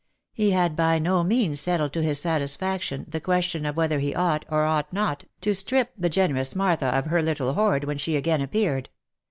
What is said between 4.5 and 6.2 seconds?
ought not, to strip the